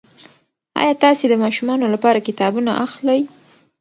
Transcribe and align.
ایا 0.81 0.93
تاسي 1.03 1.25
د 1.29 1.33
ماشومانو 1.43 1.85
لپاره 1.93 2.25
کتابونه 2.27 2.71
اخلئ؟ 2.85 3.19